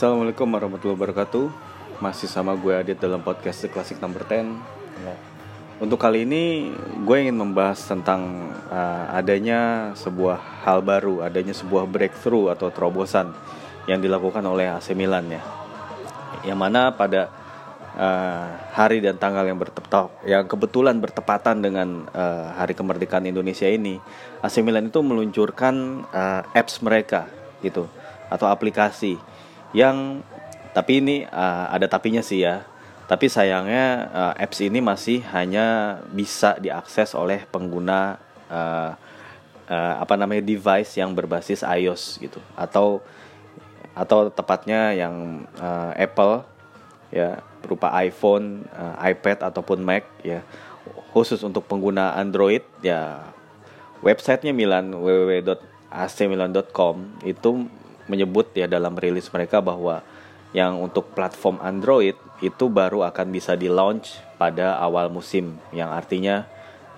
[0.00, 1.44] Assalamualaikum warahmatullahi wabarakatuh.
[2.00, 4.48] Masih sama gue Adit dalam podcast The Classic Number 10
[5.04, 5.12] ya.
[5.76, 6.72] Untuk kali ini
[7.04, 13.36] gue ingin membahas tentang uh, adanya sebuah hal baru Adanya sebuah breakthrough atau terobosan
[13.84, 15.44] Yang dilakukan oleh AC Milan ya.
[16.48, 17.28] Yang mana pada
[17.92, 24.00] uh, hari dan tanggal yang bertepatan yang kebetulan bertepatan dengan uh, hari kemerdekaan Indonesia ini
[24.40, 27.28] AC Milan itu meluncurkan uh, apps mereka
[27.60, 27.84] gitu
[28.32, 29.20] atau aplikasi
[29.70, 30.26] yang
[30.70, 32.62] tapi ini uh, ada tapinya sih ya.
[33.10, 38.94] Tapi sayangnya uh, apps ini masih hanya bisa diakses oleh pengguna uh,
[39.66, 43.02] uh, apa namanya device yang berbasis iOS gitu atau
[43.98, 46.46] atau tepatnya yang uh, Apple
[47.10, 50.46] ya berupa iPhone, uh, iPad ataupun Mac ya.
[51.10, 53.26] Khusus untuk pengguna Android ya
[54.06, 57.66] websitenya Milan www.acmilan.com itu
[58.10, 60.02] menyebut ya dalam rilis mereka bahwa
[60.50, 66.48] yang untuk platform Android itu baru akan bisa di launch pada awal musim yang artinya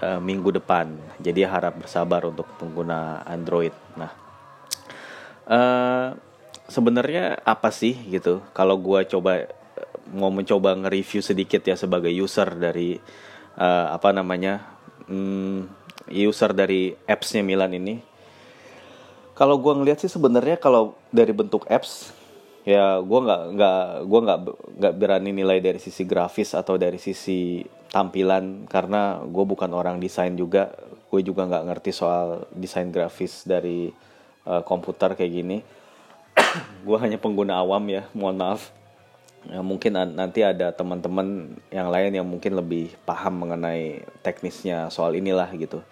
[0.01, 0.97] e, minggu depan.
[1.21, 3.75] Jadi harap bersabar untuk pengguna Android.
[4.01, 4.13] Nah,
[5.45, 5.61] e,
[6.73, 8.41] sebenarnya apa sih gitu?
[8.57, 9.53] Kalau gue coba
[10.17, 12.97] mau mencoba nge-review sedikit ya sebagai user dari
[13.59, 14.65] e, apa namanya
[15.13, 15.69] hmm,
[16.09, 18.12] user dari appsnya Milan ini
[19.33, 22.13] kalau gue ngeliat sih sebenarnya kalau dari bentuk apps
[22.63, 24.39] ya gue nggak nggak gue nggak
[24.79, 30.33] nggak berani nilai dari sisi grafis atau dari sisi tampilan karena gue bukan orang desain
[30.33, 30.73] juga.
[31.13, 33.93] Gue juga nggak ngerti soal desain grafis dari
[34.49, 35.61] uh, komputer kayak gini.
[36.89, 38.73] Gue hanya pengguna awam ya mohon maaf.
[39.45, 45.51] Ya, mungkin nanti ada teman-teman yang lain yang mungkin lebih paham mengenai teknisnya soal inilah
[45.59, 45.83] gitu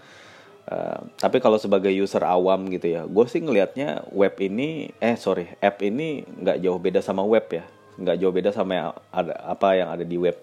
[1.18, 5.82] Tapi kalau sebagai user awam gitu ya, gue sih ngelihatnya web ini, eh sorry, app
[5.82, 7.66] ini nggak jauh beda sama web ya,
[7.98, 10.38] nggak jauh beda sama yang ada, apa yang ada di web.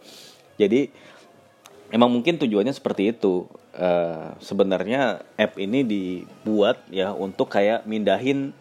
[0.59, 0.91] Jadi
[1.95, 3.47] emang mungkin tujuannya seperti itu.
[3.77, 8.51] Uh, sebenarnya app ini dibuat ya untuk kayak mindahin,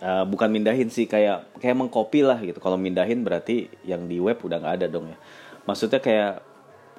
[0.00, 2.56] uh, bukan mindahin sih kayak kayak mengcopy lah gitu.
[2.56, 5.18] Kalau mindahin berarti yang di web udah nggak ada dong ya.
[5.68, 6.40] Maksudnya kayak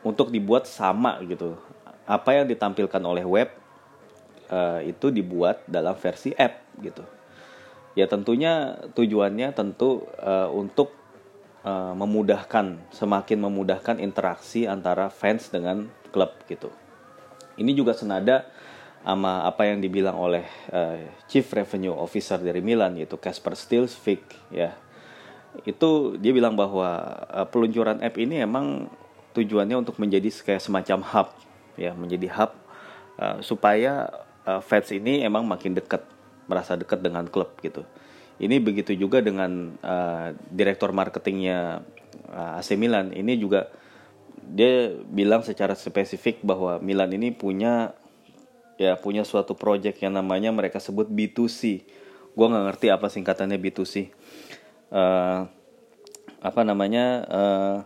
[0.06, 1.58] untuk dibuat sama gitu
[2.10, 3.54] apa yang ditampilkan oleh web
[4.50, 7.06] uh, itu dibuat dalam versi app gitu.
[7.94, 10.90] Ya tentunya tujuannya tentu uh, untuk
[11.62, 16.74] uh, memudahkan semakin memudahkan interaksi antara fans dengan klub gitu.
[17.62, 18.50] Ini juga senada
[19.06, 20.44] sama apa yang dibilang oleh
[20.74, 20.98] uh,
[21.30, 24.74] Chief Revenue Officer dari Milan yaitu Casper Stilsvik ya.
[25.62, 28.90] Itu dia bilang bahwa uh, peluncuran app ini emang
[29.38, 31.30] tujuannya untuk menjadi kayak semacam hub
[31.80, 32.52] ya menjadi hub
[33.16, 34.12] uh, supaya
[34.44, 36.04] uh, fans ini emang makin dekat
[36.52, 37.88] merasa dekat dengan klub gitu.
[38.40, 41.84] Ini begitu juga dengan uh, direktur marketingnya
[42.32, 43.12] uh, AC Milan.
[43.12, 43.68] Ini juga
[44.40, 47.94] dia bilang secara spesifik bahwa Milan ini punya
[48.80, 51.84] ya punya suatu project yang namanya mereka sebut B2C.
[52.32, 54.08] Gue nggak ngerti apa singkatannya B2C.
[54.90, 55.46] Uh,
[56.40, 57.06] apa namanya?
[57.28, 57.78] Uh,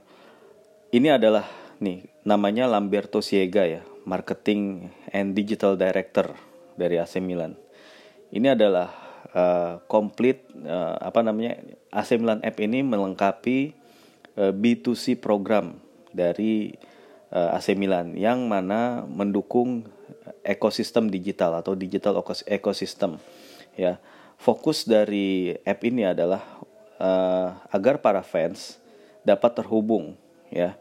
[0.93, 1.49] ini adalah
[1.83, 6.31] nih namanya Lamberto Siega ya, Marketing and Digital Director
[6.79, 7.59] dari AC Milan.
[8.33, 8.89] Ini adalah
[9.35, 11.59] uh, komplit uh, apa namanya
[11.91, 13.75] AC Milan App ini melengkapi
[14.39, 15.77] uh, eh, B2C program
[16.09, 16.73] dari
[17.29, 19.85] uh, AC Milan yang mana mendukung
[20.41, 23.19] ekosistem digital atau digital ekosistem
[23.77, 23.99] ya.
[24.33, 26.43] Fokus dari app ini adalah
[26.99, 28.75] uh, agar para fans
[29.23, 30.19] dapat terhubung
[30.51, 30.75] ya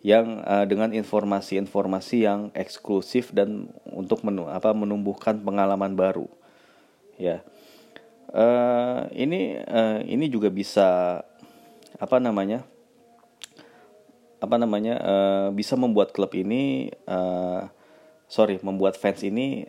[0.00, 6.28] yang uh, dengan informasi-informasi yang eksklusif dan untuk menu, apa menumbuhkan pengalaman baru.
[7.20, 7.44] Ya.
[8.30, 11.20] Uh, ini uh, ini juga bisa
[11.98, 12.62] apa namanya
[14.40, 17.68] apa namanya uh, bisa membuat klub ini uh,
[18.24, 19.68] sorry membuat fans ini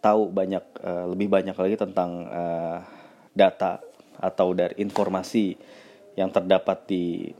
[0.00, 2.82] tahu banyak uh, lebih banyak lagi tentang uh,
[3.36, 3.78] data
[4.18, 5.54] atau dari informasi
[6.18, 7.30] yang terdapat di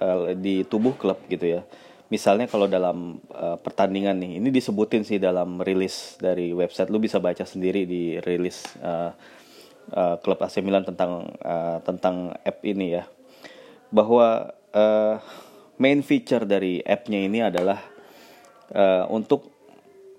[0.00, 1.62] uh, di tubuh klub gitu ya.
[2.10, 7.22] Misalnya kalau dalam uh, pertandingan nih, ini disebutin sih dalam rilis dari website, lu bisa
[7.22, 9.14] baca sendiri di rilis uh,
[9.94, 13.06] uh, klub AC Milan tentang uh, tentang app ini ya,
[13.94, 15.22] bahwa uh,
[15.78, 17.78] main feature dari appnya ini adalah
[18.74, 19.46] uh, untuk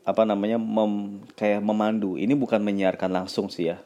[0.07, 2.15] apa namanya mem, kayak memandu.
[2.15, 3.83] Ini bukan menyiarkan langsung sih ya,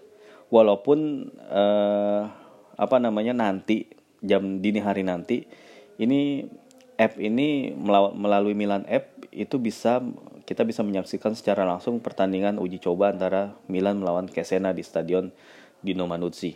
[0.54, 2.30] walaupun uh,
[2.78, 3.90] apa namanya nanti
[4.22, 5.65] jam dini hari nanti
[6.00, 6.50] ini
[6.96, 7.76] app ini
[8.16, 10.00] melalui Milan App itu bisa
[10.46, 15.34] kita bisa menyaksikan secara langsung pertandingan uji coba antara Milan melawan Cesena di Stadion
[15.82, 16.56] Dino Manuzzi.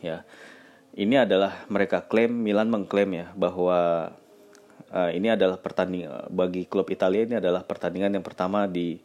[0.00, 0.22] ya
[0.94, 4.10] ini adalah mereka klaim Milan mengklaim ya bahwa
[4.90, 8.98] uh, ini adalah pertandingan bagi klub Italia ini adalah pertandingan yang pertama di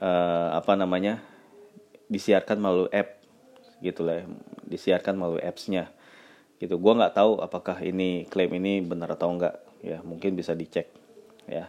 [0.00, 1.24] uh, apa namanya
[2.08, 3.20] disiarkan melalui app
[3.80, 4.24] gitu lah ya.
[4.68, 5.92] disiarkan melalui appsnya
[6.58, 6.78] gitu.
[6.78, 10.88] Gue nggak tahu apakah ini klaim ini benar atau enggak ya mungkin bisa dicek
[11.48, 11.68] ya.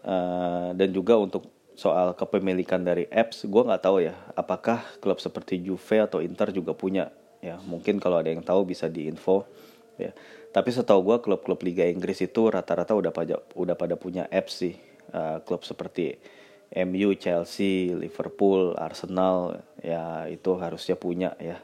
[0.00, 5.60] Uh, dan juga untuk soal kepemilikan dari apps gue nggak tahu ya apakah klub seperti
[5.60, 7.12] Juve atau Inter juga punya.
[7.40, 9.48] Ya mungkin kalau ada yang tahu bisa diinfo
[9.96, 10.12] ya.
[10.50, 14.74] Tapi setahu gue klub-klub Liga Inggris itu rata-rata udah pada udah pada punya apps sih.
[15.10, 16.22] Uh, klub seperti
[16.70, 21.58] MU, Chelsea, Liverpool, Arsenal ya itu harusnya punya ya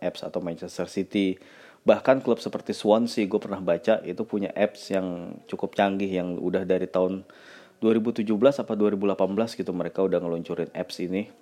[0.00, 1.40] apps atau Manchester City
[1.80, 6.68] bahkan klub seperti Swansea gue pernah baca itu punya apps yang cukup canggih yang udah
[6.68, 7.24] dari tahun
[7.80, 9.16] 2017 apa 2018
[9.56, 11.32] gitu mereka udah ngeluncurin apps ini.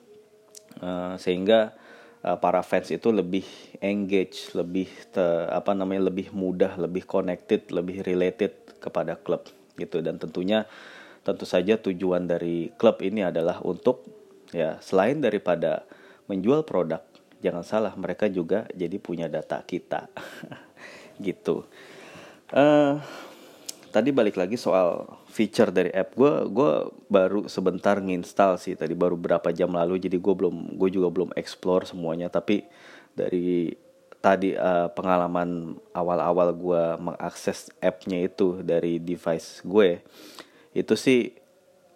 [0.78, 1.74] Uh, sehingga
[2.22, 3.42] uh, para fans itu lebih
[3.82, 9.98] engage lebih te, apa namanya lebih mudah lebih connected lebih related kepada klub gitu.
[9.98, 10.70] Dan tentunya
[11.26, 14.06] tentu saja tujuan dari klub ini adalah untuk
[14.54, 15.82] ya selain daripada
[16.30, 17.02] menjual produk
[17.38, 20.10] jangan salah mereka juga jadi punya data kita.
[21.26, 21.66] Gitu.
[22.54, 23.02] Uh,
[23.90, 26.14] tadi balik lagi soal feature dari app.
[26.14, 26.72] Gue gue
[27.10, 31.30] baru sebentar nginstal sih tadi baru berapa jam lalu jadi gue belum gue juga belum
[31.34, 32.30] explore semuanya.
[32.30, 32.62] Tapi
[33.18, 33.74] dari
[34.18, 40.02] tadi uh, pengalaman awal-awal gue mengakses appnya itu dari device gue
[40.74, 41.37] itu sih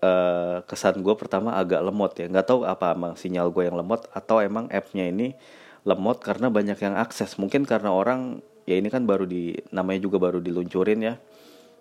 [0.02, 2.26] uh, kesan gue pertama agak lemot ya.
[2.28, 5.38] Nggak tahu apa emang sinyal gue yang lemot atau emang appnya ini
[5.86, 7.38] lemot karena banyak yang akses.
[7.38, 11.14] Mungkin karena orang ya ini kan baru di namanya juga baru diluncurin ya.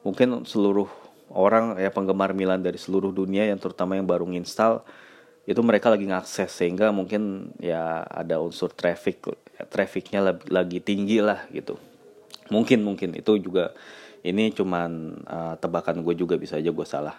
[0.05, 0.87] Mungkin seluruh
[1.33, 4.85] orang ya penggemar Milan dari seluruh dunia yang terutama yang baru nginstal
[5.49, 6.53] itu mereka lagi ngakses.
[6.53, 9.25] Sehingga mungkin ya ada unsur traffic
[9.69, 11.77] trafficnya lagi tinggi lah gitu.
[12.53, 13.13] Mungkin mungkin.
[13.17, 13.73] Itu juga
[14.21, 17.17] ini cuman uh, tebakan gue juga bisa aja gue salah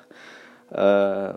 [0.72, 1.36] uh,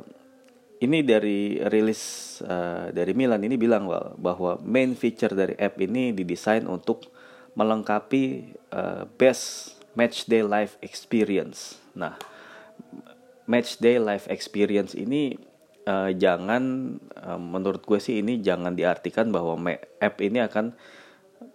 [0.83, 2.01] ini dari rilis
[2.43, 3.87] uh, dari Milan ini bilang
[4.19, 7.07] bahwa main feature dari app ini didesain untuk
[7.55, 11.79] melengkapi uh, best match day live experience.
[11.95, 12.19] Nah,
[13.47, 15.39] match day live experience ini
[15.87, 19.55] uh, jangan uh, menurut gue sih ini jangan diartikan bahwa
[20.03, 20.75] app ini akan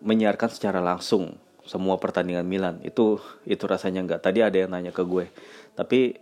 [0.00, 1.36] menyiarkan secara langsung
[1.68, 2.80] semua pertandingan Milan.
[2.80, 4.20] Itu itu rasanya nggak.
[4.24, 5.28] Tadi ada yang nanya ke gue.
[5.76, 6.16] Tapi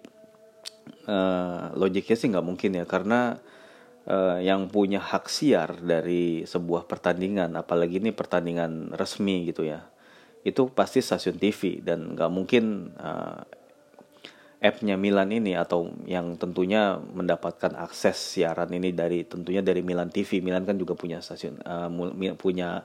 [1.08, 3.40] uh, logiknya sih nggak mungkin ya karena
[4.05, 9.88] uh, yang punya hak siar dari sebuah pertandingan apalagi ini pertandingan resmi gitu ya
[10.46, 13.43] itu pasti stasiun TV dan nggak mungkin uh,
[14.58, 20.43] app-nya Milan ini atau yang tentunya mendapatkan akses siaran ini dari tentunya dari Milan TV
[20.43, 21.90] Milan kan juga punya stasiun uh,
[22.38, 22.82] punya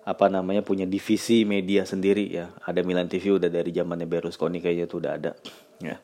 [0.00, 2.48] apa namanya punya divisi media sendiri ya.
[2.64, 5.32] Ada Milan TV udah dari zamannya Berlusconi kayaknya itu udah ada
[5.84, 5.96] ya.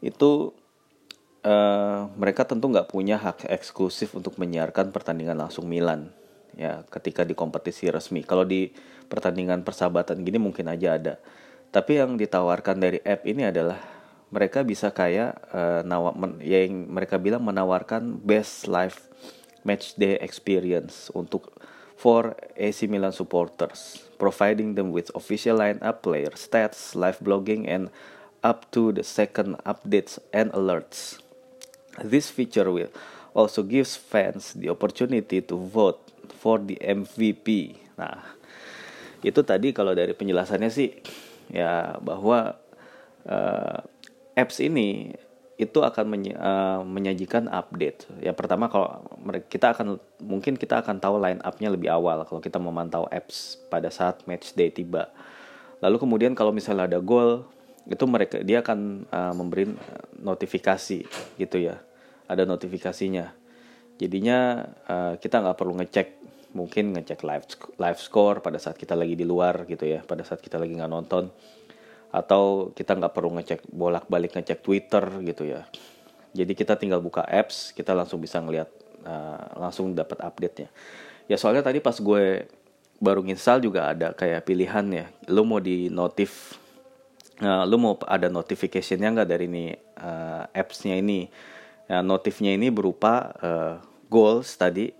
[0.00, 0.56] Itu
[1.48, 6.12] uh, mereka tentu nggak punya hak eksklusif untuk menyiarkan pertandingan langsung Milan
[6.58, 8.20] ya ketika di kompetisi resmi.
[8.26, 8.68] Kalau di
[9.08, 11.14] pertandingan persahabatan gini mungkin aja ada.
[11.72, 13.78] Tapi yang ditawarkan dari app ini adalah
[14.28, 19.08] mereka bisa kayak uh, nawa, men, ya yang mereka bilang menawarkan best live
[19.64, 21.48] match day experience untuk
[21.96, 27.88] for AC Milan supporters, providing them with official lineup, player stats, live blogging, and
[28.44, 31.18] up to the second updates and alerts.
[32.04, 32.92] This feature will
[33.38, 36.02] also gives fans the opportunity to vote
[36.42, 37.78] for the MVP.
[37.98, 38.34] Nah,
[39.22, 40.90] itu tadi kalau dari penjelasannya sih
[41.50, 42.58] ya bahwa
[43.26, 43.78] uh,
[44.38, 45.14] apps ini
[45.58, 48.06] itu akan menye uh, menyajikan update.
[48.22, 49.02] Ya pertama kalau
[49.50, 53.90] kita akan mungkin kita akan tahu line up-nya lebih awal kalau kita memantau apps pada
[53.90, 55.10] saat match day tiba.
[55.82, 57.42] Lalu kemudian kalau misalnya ada goal
[57.90, 59.74] itu mereka dia akan uh, memberi
[60.22, 61.08] notifikasi
[61.40, 61.82] gitu ya
[62.28, 63.32] ada notifikasinya.
[63.98, 66.08] Jadinya uh, kita nggak perlu ngecek
[66.54, 67.44] mungkin ngecek live
[67.76, 70.92] live score pada saat kita lagi di luar gitu ya pada saat kita lagi nggak
[70.92, 71.32] nonton.
[72.08, 75.66] Atau kita nggak perlu ngecek bolak balik ngecek Twitter gitu ya.
[76.36, 78.68] Jadi kita tinggal buka apps kita langsung bisa ngelihat
[79.02, 80.68] uh, langsung dapat update nya
[81.28, 82.48] ya soalnya tadi pas gue
[82.98, 85.06] baru install juga ada kayak pilihan ya.
[85.30, 86.58] Lu mau di notif
[87.44, 89.64] uh, lu mau ada notificationnya nggak dari ini
[90.02, 91.30] uh, appsnya ini
[91.88, 93.74] Ya, notifnya ini berupa uh,
[94.12, 94.92] goals tadi.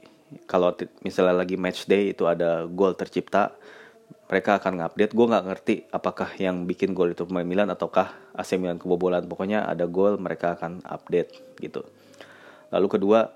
[0.49, 0.73] Kalau
[1.04, 3.52] misalnya lagi match day itu ada goal tercipta,
[4.28, 5.12] mereka akan ngupdate.
[5.12, 9.28] Gue nggak ngerti apakah yang bikin gol itu pemain Milan ataukah AC Milan kebobolan.
[9.28, 11.85] Pokoknya ada gol mereka akan update gitu.
[12.73, 13.33] Lalu kedua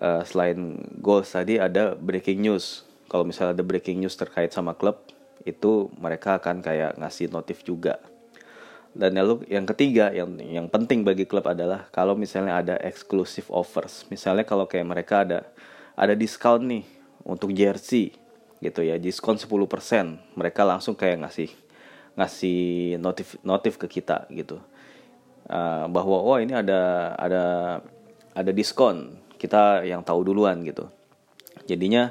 [0.00, 5.02] uh, selain goals tadi ada breaking news kalau misalnya ada breaking news terkait sama klub
[5.42, 7.98] itu mereka akan kayak ngasih notif juga
[8.90, 14.02] dan lalu yang ketiga yang yang penting bagi klub adalah kalau misalnya ada exclusive offers.
[14.10, 15.46] Misalnya kalau kayak mereka ada
[15.94, 16.84] ada diskon nih
[17.22, 18.10] untuk jersey
[18.60, 19.56] gitu ya diskon 10%
[20.36, 21.48] mereka langsung kayak ngasih
[22.18, 22.60] ngasih
[23.00, 24.58] notif notif ke kita gitu.
[25.50, 27.44] Uh, bahwa oh ini ada ada
[28.34, 30.90] ada diskon kita yang tahu duluan gitu.
[31.64, 32.10] Jadinya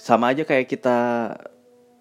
[0.00, 0.96] sama aja kayak kita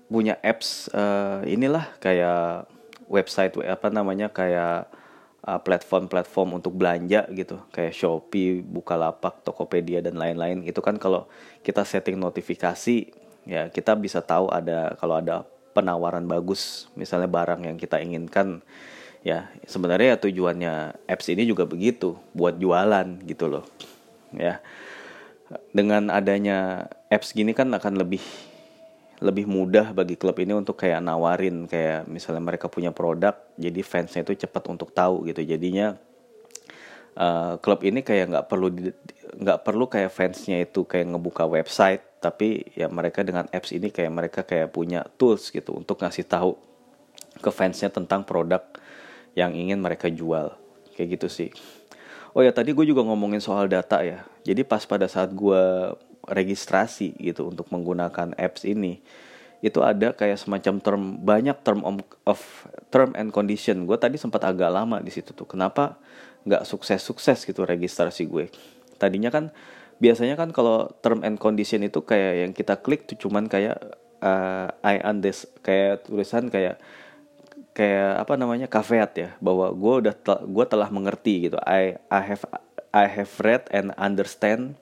[0.07, 2.65] punya apps uh, inilah kayak
[3.09, 4.87] website apa namanya kayak
[5.43, 7.59] uh, platform-platform untuk belanja gitu.
[7.73, 10.63] Kayak Shopee, Bukalapak, Tokopedia dan lain-lain.
[10.63, 11.25] Itu kan kalau
[11.65, 13.11] kita setting notifikasi
[13.49, 15.41] ya kita bisa tahu ada kalau ada
[15.73, 18.61] penawaran bagus misalnya barang yang kita inginkan
[19.25, 20.73] ya sebenarnya ya tujuannya
[21.07, 23.65] apps ini juga begitu buat jualan gitu loh
[24.35, 24.61] ya.
[25.73, 28.21] Dengan adanya apps gini kan akan lebih
[29.19, 34.23] lebih mudah bagi klub ini untuk kayak nawarin kayak misalnya mereka punya produk jadi fansnya
[34.23, 35.43] itu cepat untuk tahu gitu.
[35.43, 35.99] Jadinya
[37.19, 38.67] uh, klub ini kayak nggak perlu
[39.39, 44.11] nggak perlu kayak fansnya itu kayak ngebuka website tapi ya mereka dengan apps ini kayak
[44.11, 46.55] mereka kayak punya tools gitu untuk ngasih tahu
[47.39, 48.63] ke fansnya tentang produk
[49.35, 50.55] yang ingin mereka jual.
[50.95, 51.49] Kayak gitu sih.
[52.35, 54.23] Oh ya tadi gue juga ngomongin soal data ya.
[54.43, 55.63] Jadi pas pada saat gue
[56.27, 58.99] registrasi gitu untuk menggunakan apps ini
[59.59, 61.83] itu ada kayak semacam term banyak term
[62.23, 62.39] of
[62.87, 63.83] term and condition.
[63.83, 65.43] Gue tadi sempat agak lama di situ tuh.
[65.43, 65.99] Kenapa
[66.47, 68.47] nggak sukses sukses gitu registrasi gue?
[68.95, 69.51] Tadinya kan
[69.99, 73.75] biasanya kan kalau term and condition itu kayak yang kita klik tuh cuman kayak
[74.23, 76.79] uh, I understand kayak tulisan kayak
[77.75, 80.15] kayak apa namanya caveat ya bahwa gue udah
[80.47, 81.59] gue telah mengerti gitu.
[81.67, 82.43] I I have
[82.95, 84.79] I have read and understand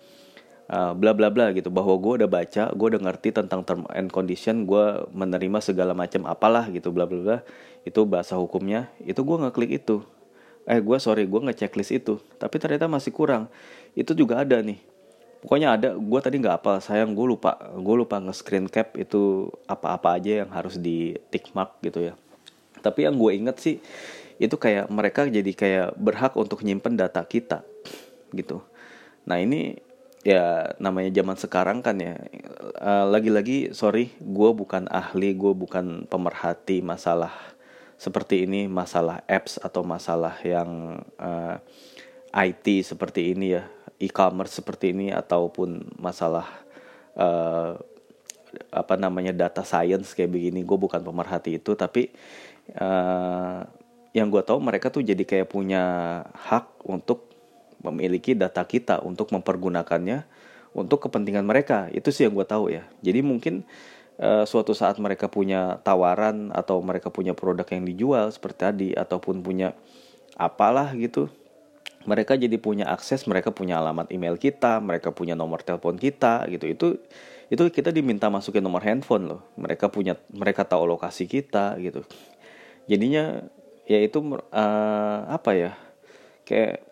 [0.72, 1.68] uh, bla bla bla gitu.
[1.72, 6.28] Bahwa gue udah baca gue udah ngerti tentang term and condition gue menerima segala macam
[6.28, 7.38] apalah gitu bla bla bla.
[7.84, 8.92] Itu bahasa hukumnya.
[9.04, 10.04] Itu gue ngeklik itu.
[10.68, 12.20] Eh gue sorry gue ngechecklist itu.
[12.40, 13.48] Tapi ternyata masih kurang.
[13.96, 14.80] Itu juga ada nih.
[15.38, 17.56] Pokoknya ada gue tadi nggak apa sayang gue lupa.
[17.80, 22.14] Gue lupa nge-screen cap itu apa-apa aja yang harus di tick mark gitu ya.
[22.84, 23.76] Tapi yang gue inget sih
[24.38, 27.66] itu kayak mereka jadi kayak berhak untuk nyimpen data kita
[28.34, 28.62] gitu.
[29.26, 29.82] Nah ini
[30.28, 32.20] ya namanya zaman sekarang kan ya.
[32.84, 37.32] Lagi lagi-lagi sorry gue bukan ahli gue bukan pemerhati masalah
[37.96, 41.58] seperti ini masalah apps atau masalah yang uh,
[42.36, 43.66] IT seperti ini ya
[43.98, 46.46] e-commerce seperti ini ataupun masalah
[47.18, 47.74] uh,
[48.70, 50.68] apa namanya data science kayak begini.
[50.68, 52.12] Gue bukan pemerhati itu tapi
[52.76, 53.64] uh,
[54.12, 55.84] yang gue tahu mereka tuh jadi kayak punya
[56.36, 57.27] hak untuk
[57.82, 60.26] memiliki data kita untuk mempergunakannya
[60.74, 61.90] untuk kepentingan mereka.
[61.94, 62.86] Itu sih yang gue tahu ya.
[63.02, 63.66] Jadi mungkin
[64.22, 69.42] uh, suatu saat mereka punya tawaran atau mereka punya produk yang dijual seperti tadi ataupun
[69.42, 69.74] punya
[70.38, 71.34] apalah gitu
[72.08, 76.66] mereka jadi punya akses mereka punya alamat email kita mereka punya nomor telepon kita gitu.
[76.72, 76.88] Itu
[77.52, 79.42] itu kita diminta masukin nomor handphone loh.
[79.60, 82.08] Mereka punya mereka tahu lokasi kita gitu.
[82.88, 83.44] Jadinya
[83.84, 84.24] ya itu
[84.56, 85.72] uh, apa ya
[86.48, 86.87] kayak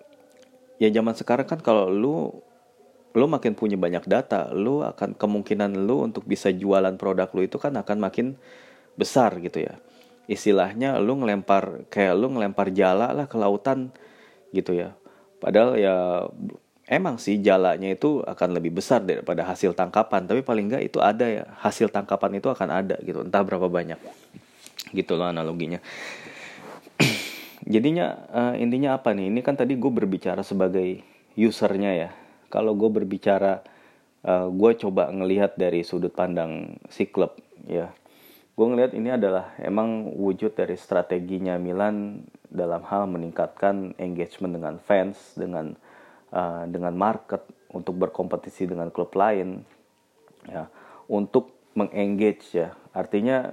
[0.82, 2.44] ya zaman sekarang kan kalau lu
[3.16, 7.56] lu makin punya banyak data, lu akan kemungkinan lu untuk bisa jualan produk lu itu
[7.56, 8.36] kan akan makin
[9.00, 9.80] besar gitu ya.
[10.28, 13.96] Istilahnya lu ngelempar kayak lu ngelempar jala lah ke lautan
[14.52, 14.92] gitu ya.
[15.40, 16.28] Padahal ya
[16.92, 21.24] emang sih jalanya itu akan lebih besar daripada hasil tangkapan, tapi paling enggak itu ada
[21.24, 21.48] ya.
[21.64, 24.00] Hasil tangkapan itu akan ada gitu, entah berapa banyak.
[24.92, 25.80] Gitu loh analoginya
[27.66, 29.34] jadinya uh, intinya apa nih?
[29.34, 31.02] Ini kan tadi gue berbicara sebagai
[31.36, 32.10] usernya ya.
[32.54, 33.66] Kalau gue berbicara
[34.24, 37.92] uh, gue coba ngelihat dari sudut pandang si klub ya.
[38.56, 45.36] Gue ngelihat ini adalah emang wujud dari strateginya Milan dalam hal meningkatkan engagement dengan fans
[45.36, 45.76] dengan
[46.32, 47.44] uh, dengan market
[47.76, 49.66] untuk berkompetisi dengan klub lain
[50.48, 50.72] ya.
[51.12, 52.72] Untuk mengengage ya.
[52.96, 53.52] Artinya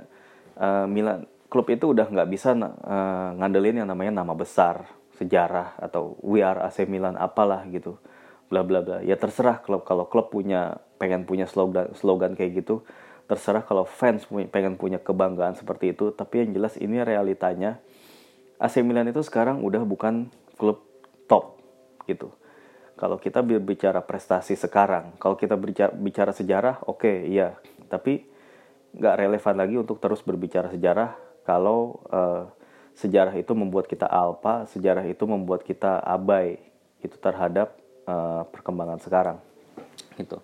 [0.54, 4.88] uh, Milan klub itu udah nggak bisa uh, ngandelin yang namanya nama besar
[5.20, 8.00] sejarah atau we are AC Milan apalah gitu.
[8.48, 9.04] Bla bla bla.
[9.04, 12.80] Ya terserah klub kalau klub punya pengen punya slogan slogan kayak gitu.
[13.28, 16.08] Terserah kalau fans pengen punya kebanggaan seperti itu.
[16.16, 17.84] Tapi yang jelas ini realitanya
[18.56, 20.80] AC Milan itu sekarang udah bukan klub
[21.28, 21.60] top
[22.08, 22.32] gitu.
[22.96, 27.60] Kalau kita berbicara prestasi sekarang kalau kita bicara, bicara sejarah oke okay, iya.
[27.92, 28.24] Tapi
[28.96, 32.48] nggak relevan lagi untuk terus berbicara sejarah kalau uh,
[32.94, 36.60] sejarah itu membuat kita alpa, sejarah itu membuat kita abai
[37.02, 37.74] itu terhadap
[38.06, 39.38] uh, perkembangan sekarang.
[40.20, 40.38] Gitu.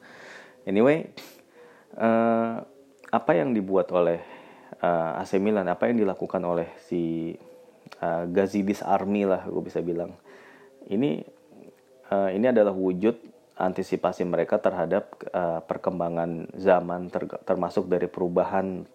[0.64, 1.12] Anyway,
[1.96, 2.64] uh,
[3.08, 4.20] apa yang dibuat oleh
[4.82, 7.34] uh, AC Milan apa yang dilakukan oleh si
[8.02, 10.12] uh, Gazidis Army lah gue bisa bilang
[10.92, 11.24] ini
[12.12, 13.16] uh, ini adalah wujud
[13.58, 18.86] antisipasi mereka terhadap uh, perkembangan zaman ter termasuk dari perubahan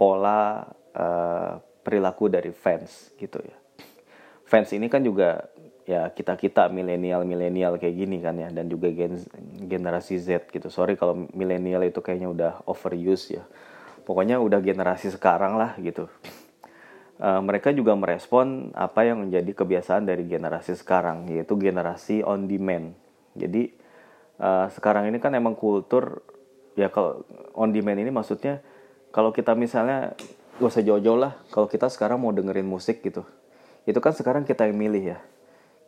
[0.00, 0.64] pola
[0.98, 3.56] uh, perilaku dari fans gitu ya.
[4.44, 5.46] Fans ini kan juga
[5.88, 9.16] ya kita kita milenial milenial kayak gini kan ya dan juga gen
[9.64, 10.68] generasi Z gitu.
[10.68, 13.44] Sorry kalau milenial itu kayaknya udah overuse ya.
[14.04, 16.10] Pokoknya udah generasi sekarang lah gitu.
[17.18, 22.94] Uh, mereka juga merespon apa yang menjadi kebiasaan dari generasi sekarang yaitu generasi on demand.
[23.34, 23.74] Jadi
[24.38, 26.22] uh, sekarang ini kan emang kultur
[26.78, 27.26] ya kalau
[27.58, 28.62] on demand ini maksudnya
[29.10, 30.14] kalau kita misalnya
[30.58, 31.38] gak usah jauh-jauh lah.
[31.54, 33.22] Kalau kita sekarang mau dengerin musik gitu.
[33.86, 35.18] Itu kan sekarang kita yang milih ya.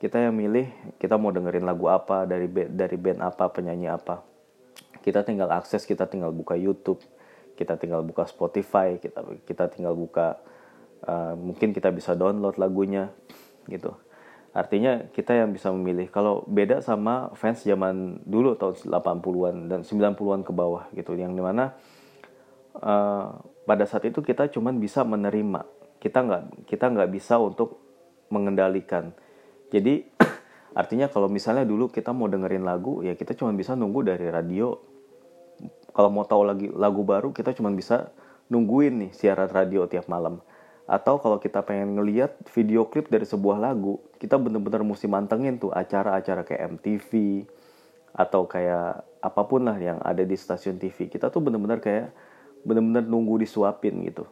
[0.00, 4.24] Kita yang milih kita mau dengerin lagu apa dari band, dari band apa penyanyi apa.
[5.04, 7.02] Kita tinggal akses kita tinggal buka YouTube
[7.60, 10.40] kita tinggal buka Spotify kita kita tinggal buka
[11.04, 13.12] uh, mungkin kita bisa download lagunya
[13.68, 13.92] gitu.
[14.50, 16.08] Artinya kita yang bisa memilih.
[16.08, 21.14] Kalau beda sama fans zaman dulu tahun 80-an dan 90-an ke bawah gitu.
[21.14, 21.64] Yang di mana
[22.80, 23.38] uh,
[23.70, 25.62] pada saat itu kita cuman bisa menerima
[26.02, 27.78] kita nggak kita nggak bisa untuk
[28.34, 29.14] mengendalikan
[29.70, 30.02] jadi
[30.80, 34.74] artinya kalau misalnya dulu kita mau dengerin lagu ya kita cuma bisa nunggu dari radio.
[35.90, 38.10] Kalau mau tahu lagi lagu baru kita cuma bisa
[38.50, 40.42] nungguin nih siaran radio tiap malam.
[40.90, 45.70] Atau kalau kita pengen ngeliat video klip dari sebuah lagu, kita bener-bener mesti mantengin tuh
[45.70, 47.10] acara-acara kayak MTV
[48.10, 51.06] atau kayak apa pun lah yang ada di stasiun TV.
[51.06, 52.10] Kita tuh bener-bener kayak
[52.66, 54.28] bener-bener nunggu disuapin gitu.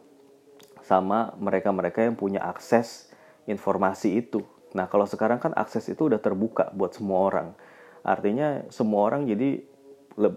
[0.85, 3.13] Sama mereka-mereka yang punya akses
[3.45, 7.47] informasi itu Nah, kalau sekarang kan akses itu udah terbuka buat semua orang.
[8.05, 9.65] Artinya semua orang jadi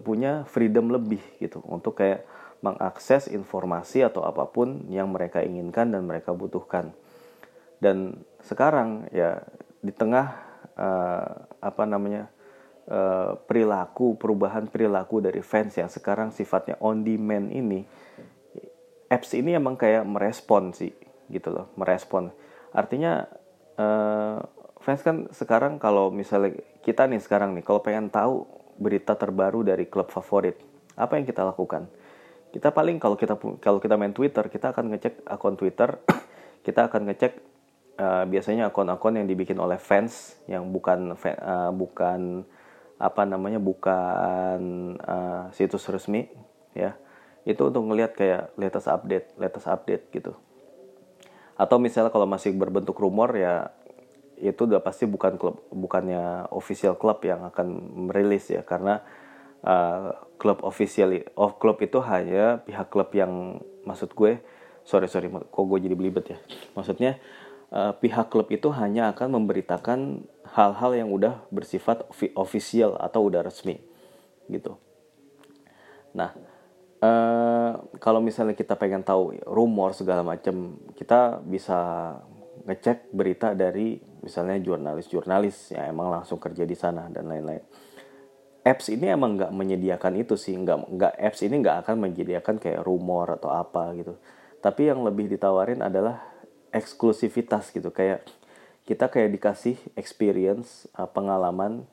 [0.01, 2.25] punya freedom lebih gitu untuk kayak
[2.63, 6.95] mengakses informasi atau apa pun yang mereka inginkan dan mereka butuhkan.
[7.83, 9.43] Dan sekarang ya
[9.83, 10.39] di tengah
[10.79, 11.29] uh,
[11.59, 12.31] apa namanya
[12.89, 17.85] uh, perilaku perubahan perilaku dari fans yang sekarang sifatnya on demand ini,
[19.11, 20.91] apps ini emang kayak merespon sih
[21.29, 22.33] gitu loh, merespon.
[22.73, 23.29] Artinya
[23.77, 24.39] uh,
[24.83, 28.45] fans kan sekarang kalau misalnya kita nih sekarang nih kalau pengen tahu
[28.77, 30.59] berita terbaru dari klub favorit
[30.99, 31.87] apa yang kita lakukan
[32.53, 36.03] kita paling kalau kita kalau kita main Twitter kita akan ngecek akun Twitter
[36.67, 37.33] kita akan ngecek
[37.97, 42.45] uh, biasanya akun-akun yang dibikin oleh fans yang bukan uh, bukan
[43.03, 44.61] apa namanya bukan
[45.03, 46.31] uh, situs resmi
[46.79, 46.95] ya.
[47.43, 50.39] Itu untuk ngelihat kayak latest update latest update gitu.
[51.59, 53.75] Atau misalnya kalau masih berbentuk rumor ya
[54.39, 57.67] itu udah pasti bukan klub bukannya official klub yang akan
[58.07, 58.63] merilis ya.
[58.63, 59.03] Karena
[59.67, 64.39] uh, klub official of klub itu hanya pihak klub yang maksud gue
[64.87, 66.39] sorry sorry kok gue jadi belibet ya.
[66.79, 67.19] Maksudnya
[67.73, 72.05] uh, pihak klub itu hanya akan memberitakan hal-hal yang udah bersifat
[72.37, 73.81] official atau udah resmi
[74.47, 74.77] gitu
[76.13, 76.37] nah
[77.03, 82.15] Uh, kalau misalnya kita pengen tahu rumor segala macam, kita bisa
[82.63, 87.59] ngecek berita dari misalnya jurnalis-jurnalis yang emang langsung kerja di sana dan lain-lain.
[88.63, 92.87] Apps ini emang nggak menyediakan itu sih, nggak nggak apps ini nggak akan menyediakan kayak
[92.87, 94.15] rumor atau apa gitu.
[94.63, 96.23] Tapi yang lebih ditawarin adalah
[96.73, 98.25] eksklusivitas gitu, kayak
[98.89, 101.87] kita kayak dikasih experience uh, pengalaman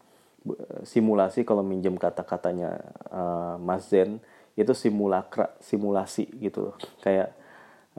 [0.87, 2.79] simulasi kalau minjem kata-katanya
[3.11, 4.23] uh, Mas Zen
[4.55, 7.35] itu simulakra simulasi gitu kayak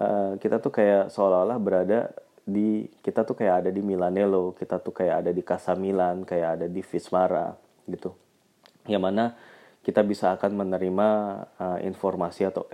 [0.01, 2.11] uh, kita tuh kayak seolah-olah berada
[2.43, 6.49] di kita tuh kayak ada di Milanello kita tuh kayak ada di Casa Milan kayak
[6.61, 7.55] ada di Vismara
[7.87, 8.17] gitu.
[8.89, 9.25] Yang mana
[9.81, 11.09] kita bisa akan menerima
[11.61, 12.67] uh, informasi atau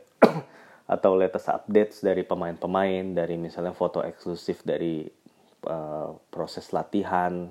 [0.87, 5.03] atau latest updates dari pemain-pemain dari misalnya foto eksklusif dari
[5.66, 7.51] uh, proses latihan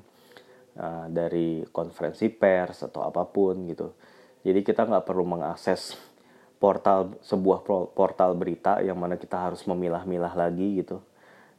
[0.80, 3.92] uh, dari konferensi pers atau apa pun gitu.
[4.46, 6.00] Jadi kita nggak perlu mengakses
[6.56, 11.04] portal sebuah portal berita yang mana kita harus memilah-milah lagi gitu.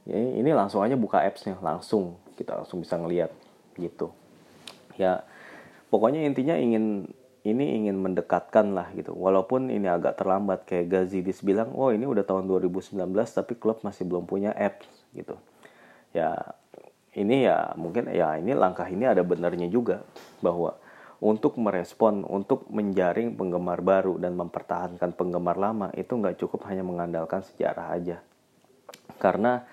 [0.06, 3.34] Ini, langsung aja buka appsnya langsung kita langsung bisa ngeliat
[3.76, 4.14] gitu.
[4.96, 5.26] Ya
[5.92, 7.10] pokoknya intinya ingin
[7.46, 12.26] ini ingin mendekatkan lah gitu walaupun ini agak terlambat kayak Gazidis bilang oh ini udah
[12.26, 12.98] tahun 2019
[13.30, 15.38] tapi klub masih belum punya apps gitu
[16.10, 16.34] ya
[17.16, 20.04] ini ya mungkin ya ini langkah ini ada benarnya juga
[20.44, 20.76] bahwa
[21.16, 27.40] untuk merespon, untuk menjaring penggemar baru dan mempertahankan penggemar lama itu nggak cukup hanya mengandalkan
[27.40, 28.20] sejarah aja.
[29.16, 29.64] Karena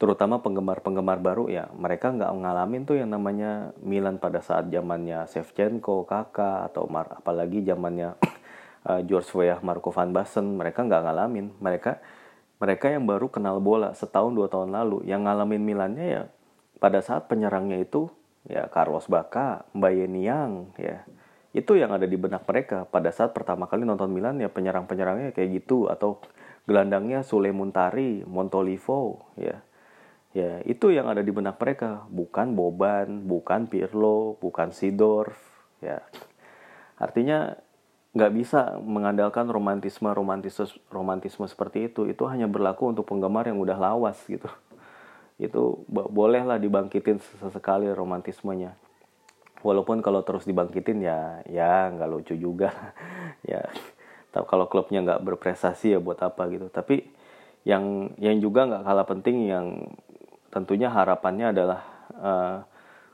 [0.00, 6.04] terutama penggemar-penggemar baru ya mereka nggak ngalamin tuh yang namanya Milan pada saat zamannya Shevchenko,
[6.08, 8.18] Kakak atau Mar apalagi zamannya
[8.86, 11.54] uh, George Weah, Marco van Basten, mereka nggak ngalamin.
[11.62, 12.02] Mereka
[12.62, 16.22] mereka yang baru kenal bola setahun dua tahun lalu, yang ngalamin Milannya ya
[16.78, 18.10] pada saat penyerangnya itu
[18.46, 21.06] ya Carlos Bacca, Mbaye Niang, ya
[21.52, 25.62] itu yang ada di benak mereka pada saat pertama kali nonton Milan ya penyerang-penyerangnya kayak
[25.62, 26.18] gitu atau
[26.64, 29.60] gelandangnya Sule Muntari, Montolivo, ya
[30.32, 32.04] ya itu yang ada di benak mereka.
[32.08, 35.36] Bukan Boban bukan Pirlo bukan Sidorf
[35.84, 36.00] ya.
[36.96, 37.56] Artinya
[38.12, 42.08] nggak bisa mengandalkan romantisme romantisme romantisme seperti itu.
[42.08, 44.48] Itu hanya berlaku untuk penggemar yang udah lawas gitu.
[45.40, 48.76] Itu bolehlah dibangkitin sesekali romantismenya.
[49.62, 52.72] Walaupun kalau terus dibangkitin ya ya nggak lucu juga.
[53.42, 53.66] Ya
[54.30, 56.70] tapi kalau klubnya nggak berprestasi ya buat apa gitu.
[56.70, 57.04] Tapi
[57.68, 59.66] yang yang juga nggak kalah penting yang
[60.52, 61.80] tentunya harapannya adalah
[62.20, 62.56] uh,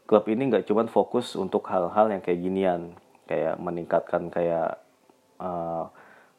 [0.05, 2.83] klub ini nggak cuma fokus untuk hal-hal yang kayak ginian
[3.31, 4.83] kayak meningkatkan kayak
[5.39, 5.87] uh,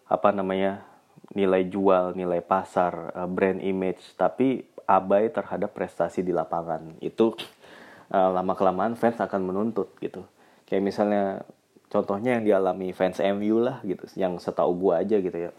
[0.09, 0.83] apa namanya
[1.31, 6.97] nilai jual nilai pasar uh, brand image tapi abai terhadap prestasi di lapangan.
[6.99, 7.37] Itu
[8.09, 10.25] uh, lama kelamaan fans akan menuntut gitu.
[10.65, 11.23] Kayak misalnya
[11.93, 15.53] contohnya yang dialami fans MU lah gitu yang setahu gua aja gitu ya.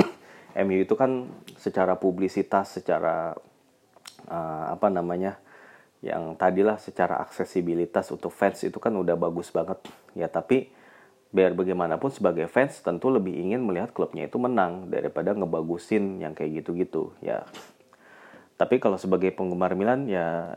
[0.66, 3.38] MU itu kan secara publisitas secara
[4.30, 5.42] uh, apa namanya
[6.00, 9.82] yang tadilah secara aksesibilitas untuk fans itu kan udah bagus banget.
[10.16, 10.72] Ya tapi
[11.30, 16.64] biar bagaimanapun sebagai fans tentu lebih ingin melihat klubnya itu menang daripada ngebagusin yang kayak
[16.64, 17.44] gitu-gitu ya.
[18.56, 20.56] Tapi kalau sebagai penggemar Milan ya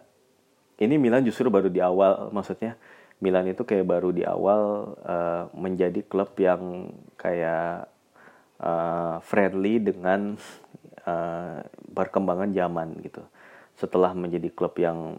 [0.81, 2.79] ini Milan justru baru di awal maksudnya
[3.21, 7.87] Milan itu kayak baru di awal uh, menjadi klub yang kayak
[8.59, 10.35] uh, friendly dengan
[11.05, 11.61] uh,
[11.93, 13.23] perkembangan zaman gitu
[13.77, 15.17] setelah menjadi klub yang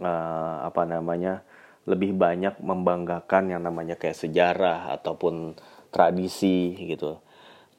[0.00, 1.44] uh, apa namanya
[1.88, 5.56] lebih banyak membanggakan yang namanya kayak sejarah ataupun
[5.90, 7.18] tradisi gitu.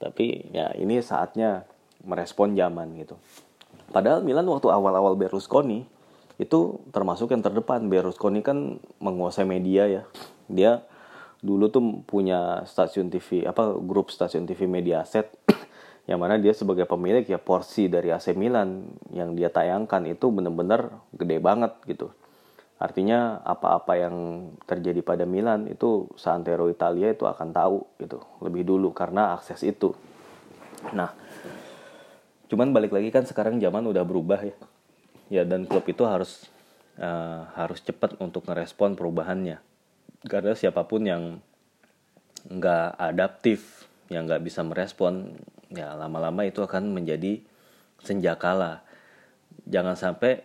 [0.01, 1.63] Tapi ya ini saatnya
[2.01, 3.15] merespon zaman gitu.
[3.91, 5.86] Padahal Milan waktu awal-awal Berlusconi
[6.41, 7.86] itu termasuk yang terdepan.
[7.86, 10.04] Berlusconi kan menguasai media ya.
[10.49, 10.82] Dia
[11.41, 15.30] dulu tuh punya stasiun TV apa grup stasiun TV Mediaset
[16.12, 18.84] yang mana dia sebagai pemilik ya porsi dari AC Milan
[19.15, 22.12] yang dia tayangkan itu bener-bener gede banget gitu.
[22.76, 24.15] Artinya apa-apa yang
[24.67, 29.95] terjadi pada Milan itu Santero Italia itu akan tahu gitu lebih dulu karena akses itu.
[30.91, 31.15] Nah,
[32.52, 34.58] cuman balik lagi kan sekarang zaman udah berubah ya.
[35.32, 36.52] Ya dan klub itu harus
[37.00, 39.63] uh, harus cepat untuk merespon perubahannya.
[40.28, 41.39] Karena siapa pun yang
[42.52, 45.39] nggak adaptif, yang nggak bisa merespon
[45.71, 47.41] ya lama-lama itu akan menjadi
[48.03, 48.84] senjakala
[49.67, 50.43] jangan sampai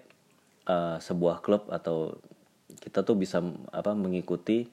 [0.70, 2.18] uh, sebuah klub atau
[2.82, 4.68] kita tuh bisa apa mengikuti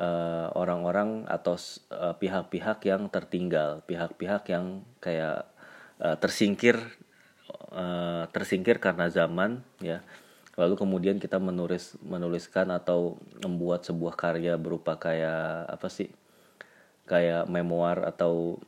[0.00, 5.44] eh, orang-orang atau pihak pihak-pihak yang tertinggal pihak-pihak yang kayak
[6.00, 6.78] uh, tersingkir
[7.74, 10.00] uh, tersingkir karena zaman ya.
[10.54, 16.14] Lalu kemudian kita menulis menuliskan atau membuat sebuah karya berupa kayak apa sih
[17.10, 18.62] kayak memoir atau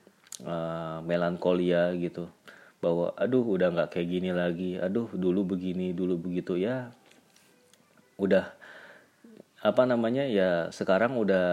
[0.44, 2.28] uh, melankolia gitu.
[2.82, 4.76] Bahwa aduh udah nggak kayak gini lagi.
[4.76, 6.60] Aduh dulu begini dulu begitu.
[6.60, 6.92] Ya
[8.20, 8.52] udah.
[9.64, 10.28] Apa namanya?
[10.28, 11.46] Ya sekarang udah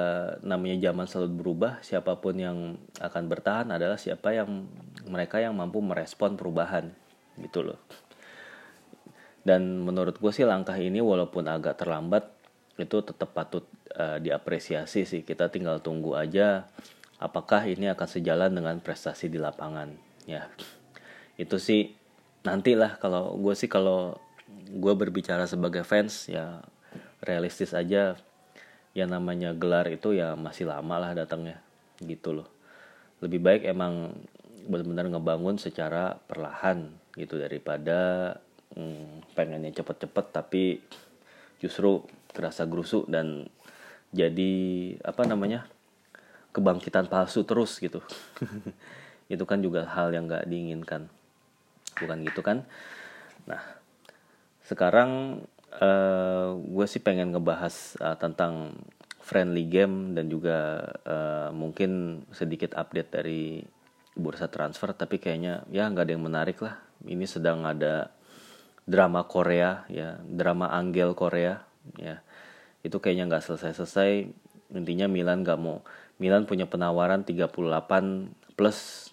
[0.43, 1.80] namanya zaman selalu berubah.
[1.80, 4.67] Siapa pun yang akan bertahan adalah siapa yang
[5.08, 6.91] mereka yang mampu merespon perubahan.
[7.39, 7.80] Gitu loh.
[9.43, 12.32] Dan menurut gue sih langkah ini walaupun agak terlambat
[12.80, 15.22] itu tetap patut uh, diapresiasi sih.
[15.28, 16.67] Kita tinggal tunggu aja
[17.24, 19.96] apakah ini akan sejalan dengan prestasi di lapangan?
[20.28, 20.52] Ya
[21.40, 21.96] itu sih
[22.44, 24.20] nantilah kalau gue sih kalau
[24.68, 26.60] gue berbicara sebagai fans ya
[27.24, 28.20] realistis aja.
[28.94, 31.64] Yang namanya gelar itu ya masih lama lah datangnya
[32.04, 32.46] gitu loh.
[33.26, 34.14] Lebih baik emang
[34.68, 38.32] benar-benar ngebangun secara perlahan gitu daripada
[38.78, 40.64] hmm, pengennya cepet-cepet tapi
[41.62, 43.48] justru terasa gerusuk dan
[44.14, 44.54] jadi
[45.02, 45.66] apa namanya
[46.54, 48.00] kebangkitan palsu terus gitu.
[49.34, 51.10] Itu kan juga hal yang gak diinginkan.
[51.98, 52.63] Bukan gitu kan?
[53.50, 53.62] Nah
[54.63, 55.44] sekarang
[55.82, 58.78] uh, gue sih pengen ngebahas uh, tentang
[59.24, 63.63] friendly game dan juga uh, mungkin sedikit update dari
[64.13, 66.78] bursa transfer tapi kayaknya ya nggak ada yang menarik lah.
[67.04, 68.13] Ini sedang ada
[68.84, 71.63] drama Korea ya drama Angel Korea
[71.98, 72.20] ya.
[72.84, 74.12] Itu kayaknya nggak selesai-selesai.
[74.76, 75.82] Intinya Milan nggak mau
[76.24, 77.52] Milan punya penawaran 38
[78.56, 79.12] plus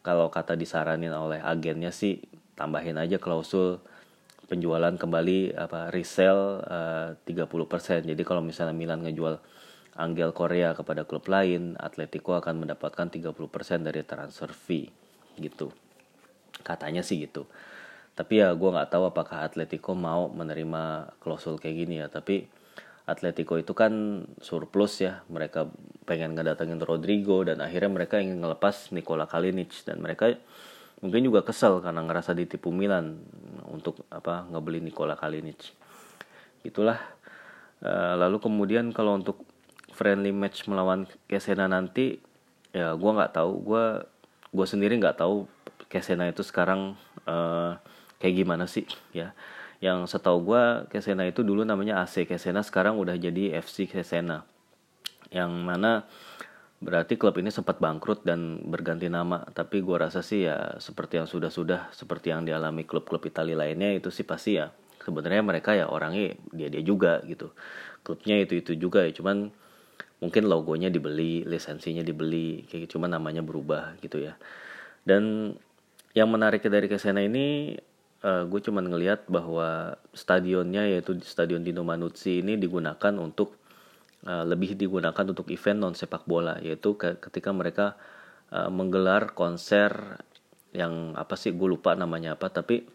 [0.00, 2.24] kalau kata disaranin oleh agennya sih
[2.56, 3.84] tambahin aja klausul
[4.48, 8.08] penjualan kembali apa resell uh, 30%.
[8.08, 9.36] Jadi kalau misalnya Milan ngejual
[10.00, 14.88] Angel Korea kepada klub lain, Atletico akan mendapatkan 30% dari transfer fee
[15.36, 15.68] gitu.
[16.64, 17.44] Katanya sih gitu.
[18.16, 22.08] Tapi ya gue nggak tahu apakah Atletico mau menerima klausul kayak gini ya.
[22.08, 22.48] Tapi
[23.08, 25.24] Atletico itu kan surplus ya.
[25.32, 25.70] Mereka
[26.04, 30.34] pengen ngedatengin Rodrigo dan akhirnya mereka ingin ngelepas Nikola Kalinic dan mereka
[31.00, 33.24] mungkin juga kesel karena ngerasa ditipu Milan
[33.68, 35.72] untuk apa ngebeli Nikola Kalinic.
[36.66, 37.00] Itulah.
[37.80, 39.48] Uh, lalu kemudian kalau untuk
[39.96, 42.20] friendly match melawan Kesena nanti
[42.76, 43.84] ya gue nggak tahu gue
[44.52, 45.48] gue sendiri nggak tahu
[45.88, 47.80] Kesena itu sekarang uh,
[48.20, 49.32] kayak gimana sih ya
[49.80, 54.44] yang setahu gue Kesena itu dulu namanya AC Kesena sekarang udah jadi FC Kesena.
[55.32, 56.04] Yang mana
[56.80, 59.40] berarti klub ini sempat bangkrut dan berganti nama.
[59.48, 64.12] Tapi gue rasa sih ya seperti yang sudah-sudah seperti yang dialami klub-klub Italia lainnya itu
[64.12, 64.68] sih pasti ya
[65.00, 67.48] sebenarnya mereka ya orangnya dia dia juga gitu.
[68.04, 69.48] Klubnya itu itu juga ya cuman
[70.20, 73.00] mungkin logonya dibeli lisensinya dibeli kayak gitu.
[73.00, 74.36] cuman namanya berubah gitu ya.
[75.08, 75.56] Dan
[76.12, 77.80] yang menarik dari ke sana ini
[78.24, 83.56] uh, gue cuman ngelihat bahwa stadionnya yaitu stadion Dino Manuzzi ini digunakan untuk
[84.26, 87.96] uh, lebih digunakan untuk event non sepak bola yaitu ke ketika mereka
[88.52, 90.20] uh, menggelar konser
[90.70, 92.86] yang apa sih gue lupa namanya apa tapi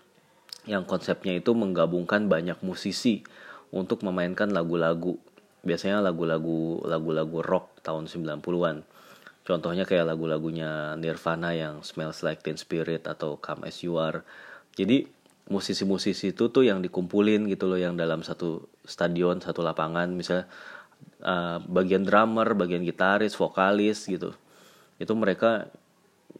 [0.65, 3.21] yang konsepnya itu menggabungkan banyak musisi
[3.69, 5.19] untuk memainkan lagu-lagu
[5.65, 8.85] biasanya lagu-lagu lagu-lagu rock tahun 90-an
[9.45, 14.25] contohnya kayak lagu-lagunya Nirvana yang Smells Like Teen Spirit atau Come As You Are.
[14.73, 15.05] Jadi
[15.45, 20.09] musisi-musisi itu tuh yang dikumpulin gitu loh yang dalam satu stadion satu lapangan.
[20.09, 20.49] Misalnya
[21.21, 24.33] uh, bagian drummer bagian gitaris vokalis gitu.
[24.97, 25.69] Itu mereka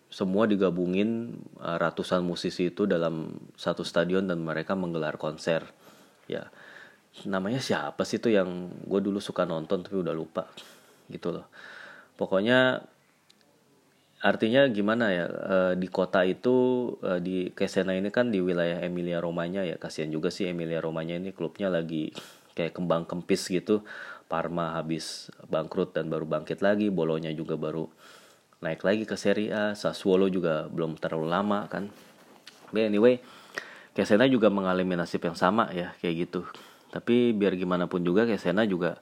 [0.09, 5.69] semua digabungin uh, ratusan musisi itu dalam satu stadion dan mereka menggelar konser.
[6.25, 6.49] Ya
[7.23, 10.49] namanya siapa sih tuh yang gue dulu suka nonton tapi udah lupa
[11.07, 11.45] gitu loh.
[12.17, 12.81] Pokoknya
[14.25, 19.21] artinya gimana ya e, di kota itu e, di Kesena ini kan di wilayah Emilia
[19.21, 19.77] Romanya ya.
[19.77, 22.09] Kasihan juga sih Emilia Romanya ini klubnya lagi
[22.57, 23.85] kayak kembang kempis gitu.
[24.25, 26.89] Parma habis bangkrut dan baru bangkit lagi.
[26.89, 27.85] Bolonya juga baru
[28.65, 29.77] naik lagi ke Serie A.
[29.77, 31.93] Sassuolo juga belum terlalu lama kan.
[32.73, 33.21] But anyway
[33.95, 36.43] Kesena juga mengalami nasib yang sama ya kayak gitu.
[36.91, 38.99] Tapi biar gimana pun juga Kesena juga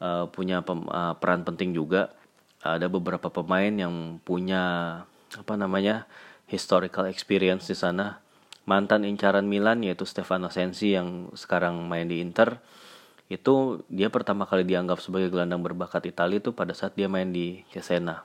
[0.00, 2.14] uh, punya pem, uh, peran penting juga
[2.62, 4.62] ada beberapa pemain yang punya
[5.34, 6.06] apa namanya
[6.46, 8.22] historical experience di sana.
[8.62, 12.62] Mantan incaran Milan yaitu Stefano Sensi yang sekarang main di Inter
[13.26, 17.66] itu dia pertama kali dianggap sebagai gelandang berbakat Italia itu pada saat dia main di
[17.74, 18.22] Cesena.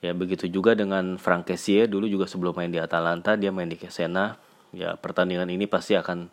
[0.00, 3.76] Ya begitu juga dengan Frank Kessie dulu juga sebelum main di Atalanta dia main di
[3.76, 4.40] Cesena.
[4.74, 6.32] Ya pertandingan ini pasti akan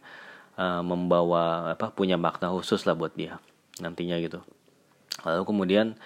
[0.58, 3.38] uh, membawa apa punya makna khusus lah buat dia
[3.78, 4.42] nantinya gitu.
[5.28, 6.00] Lalu kemudian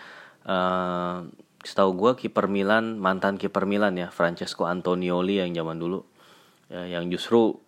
[0.45, 1.25] uh,
[1.61, 6.01] setahu gue kiper Milan mantan kiper Milan ya Francesco Antonioli yang zaman dulu.
[6.71, 7.59] Ya, yang justru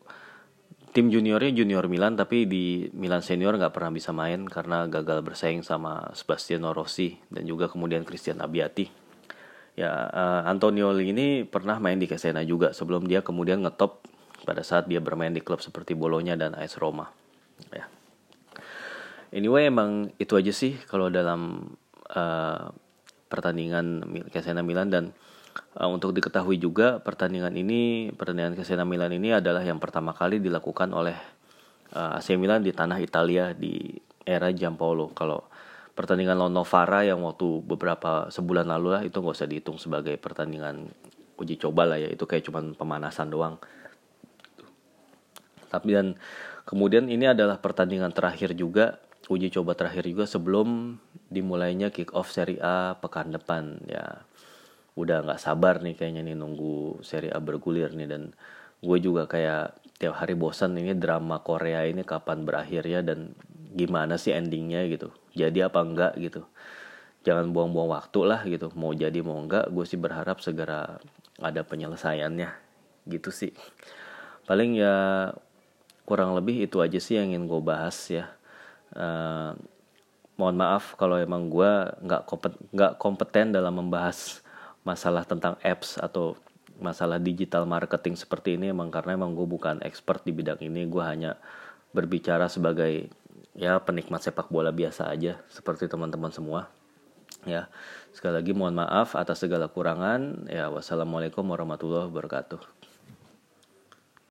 [0.94, 5.66] tim juniornya junior Milan tapi di Milan senior nggak pernah bisa main karena gagal bersaing
[5.66, 8.86] sama Sebastiano Rossi dan juga kemudian Christian Abbiati.
[9.74, 14.06] Ya uh, Antonioli ini pernah main di Cesena juga sebelum dia kemudian ngetop
[14.46, 17.10] pada saat dia bermain di klub seperti Bolonya dan AS Roma.
[17.74, 17.90] Ya.
[19.34, 21.74] Anyway emang itu aja sih kalau dalam
[22.14, 22.72] uh,
[23.28, 25.10] pertandingan Kesena Milan dan
[25.78, 30.94] uh, untuk diketahui juga pertandingan ini pertandingan Kesena Milan ini adalah yang pertama kali dilakukan
[30.94, 31.18] oleh
[31.98, 35.12] uh, eh, AC Milan di tanah Italia di era Giampaolo.
[35.12, 35.50] Kalau
[35.94, 40.90] pertandingan lawan Novara yang waktu beberapa sebulan lalu lah itu nggak usah dihitung sebagai pertandingan
[41.38, 43.58] uji coba lah ya itu kayak cuman pemanasan doang.
[45.74, 46.14] Tapi dan
[46.70, 51.00] kemudian ini adalah pertandingan terakhir juga uji coba terakhir juga sebelum
[51.34, 54.22] dimulainya kick off Serie A pekan depan ya.
[54.94, 58.06] Udah nggak sabar nih kayaknya nih nunggu Serie A bergulir nih.
[58.06, 58.38] Dan
[58.80, 63.34] gue juga kayak tiap hari bosan ini drama Korea ini kapan berakhir ya dan
[63.74, 65.10] gimana sih endingnya gitu.
[65.34, 66.46] Jadi apa enggak gitu.
[67.26, 68.70] Jangan buang-buang waktu lah gitu.
[68.78, 71.02] Mau jadi mau enggak gue sih berharap segera
[71.42, 72.50] ada penyelesaiannya.
[73.10, 73.52] Gitu sih.
[74.46, 74.96] Paling ya
[76.04, 78.30] kurang lebih itu aja sih yang ingin gue bahas ya.
[78.94, 79.58] Uh,
[80.36, 81.72] mohon maaf kalau emang gue
[82.04, 84.42] nggak kompeten, nggak kompeten dalam membahas
[84.84, 86.36] masalah tentang apps atau
[86.82, 88.74] masalah digital marketing seperti ini.
[88.74, 91.38] Emang karena emang gue bukan expert di bidang ini gue hanya
[91.94, 93.14] berbicara sebagai
[93.54, 96.68] ya penikmat sepak bola biasa aja seperti teman-teman semua.
[97.46, 97.70] Ya
[98.16, 100.50] sekali lagi mohon maaf atas segala kurangan.
[100.50, 102.83] Ya wassalamualaikum warahmatullahi wabarakatuh